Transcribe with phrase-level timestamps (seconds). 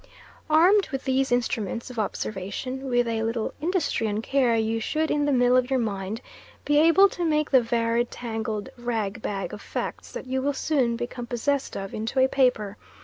[0.49, 5.25] Armed with these instruments of observation, with a little industry and care you should in
[5.25, 6.21] the mill of your mind
[6.65, 10.95] be able to make the varied tangled rag bag of facts that you will soon
[10.95, 12.77] become possessed of into a paper.